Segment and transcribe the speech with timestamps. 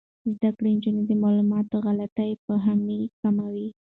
[0.33, 3.67] زده کړې نجونې د معلوماتو غلط فهمۍ کموي.